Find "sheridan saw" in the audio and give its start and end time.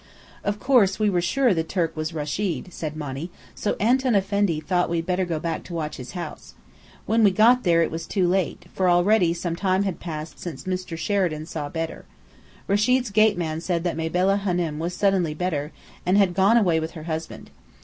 10.97-11.69